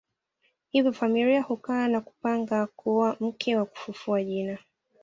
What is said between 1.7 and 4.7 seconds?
na kupanga kuoa mke wa kufufua jina